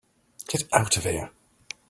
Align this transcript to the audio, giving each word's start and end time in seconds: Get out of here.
Get 0.47 0.63
out 0.73 0.97
of 0.97 1.03
here. 1.03 1.29